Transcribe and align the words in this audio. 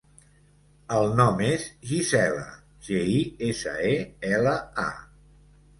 El 0.99 1.13
nom 1.19 1.43
és 1.49 1.67
Gisela: 1.91 2.49
ge, 2.89 3.05
i, 3.19 3.23
essa, 3.53 3.79
e, 3.95 3.95
ela, 4.35 4.59
a. 4.91 5.41